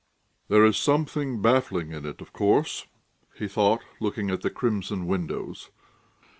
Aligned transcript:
"There 0.47 0.65
is 0.65 0.77
something 0.77 1.43
baffling 1.43 1.91
in 1.91 2.07
it, 2.07 2.21
of 2.21 2.33
course..." 2.33 2.87
he 3.37 3.47
thought, 3.47 3.83
looking 3.99 4.31
at 4.31 4.41
the 4.41 4.49
crimson 4.49 5.05
windows. 5.05 5.69